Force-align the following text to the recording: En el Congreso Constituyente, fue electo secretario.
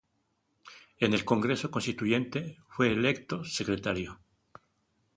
En 0.97 1.13
el 1.13 1.23
Congreso 1.23 1.69
Constituyente, 1.69 2.57
fue 2.69 2.91
electo 2.91 3.43
secretario. 3.45 4.19